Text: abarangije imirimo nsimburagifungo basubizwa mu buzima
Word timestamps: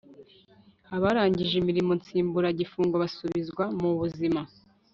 abarangije 0.95 1.53
imirimo 1.61 1.91
nsimburagifungo 1.99 2.95
basubizwa 3.03 3.63
mu 3.79 3.89
buzima 3.99 4.41